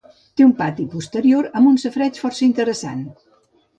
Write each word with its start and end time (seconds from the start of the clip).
Té 0.39 0.45
un 0.45 0.53
pati 0.61 0.85
posterior 0.93 1.49
amb 1.61 1.71
un 1.73 1.77
safareig 1.85 2.21
força 2.23 2.45
interessant. 2.51 3.05